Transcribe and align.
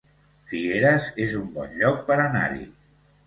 Figueres 0.51 1.09
es 1.27 1.35
un 1.41 1.45
bon 1.57 1.77
lloc 1.83 2.01
per 2.09 2.17
anar-hi 2.25 2.65